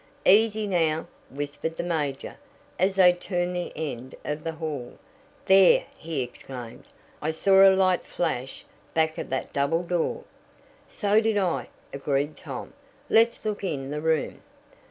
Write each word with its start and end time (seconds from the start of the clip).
"Easy, 0.25 0.65
now!" 0.65 1.05
whispered 1.29 1.77
the 1.77 1.83
major 1.83 2.35
as 2.79 2.95
they 2.95 3.13
turned 3.13 3.55
the 3.55 3.71
end 3.75 4.15
of 4.25 4.43
the 4.43 4.53
hall 4.53 4.97
"There!" 5.45 5.83
he 5.95 6.23
exclaimed. 6.23 6.85
"I 7.21 7.29
saw 7.29 7.61
a 7.61 7.69
light 7.75 8.01
flash 8.03 8.65
back 8.95 9.19
of 9.19 9.29
that 9.29 9.53
double 9.53 9.83
door!" 9.83 10.23
"So 10.89 11.21
did 11.21 11.37
I," 11.37 11.67
agreed 11.93 12.35
Tom, 12.35 12.73
"Let's 13.11 13.45
look 13.45 13.63
in 13.63 13.91
the 13.91 14.01
room." 14.01 14.41